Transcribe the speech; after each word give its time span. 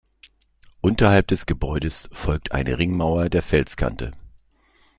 Unterhalb 0.81 1.27
des 1.27 1.45
Gebäudes 1.45 2.09
folgt 2.11 2.53
eine 2.53 2.79
Ringmauer 2.79 3.29
der 3.29 3.43
Felskante. 3.43 4.13